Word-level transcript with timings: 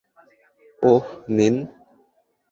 ওহ, 0.83 1.05
নিন। 1.35 1.55